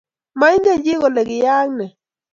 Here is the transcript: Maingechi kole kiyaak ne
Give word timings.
Maingechi 0.39 0.93
kole 1.01 1.21
kiyaak 1.29 1.69
ne 1.77 1.85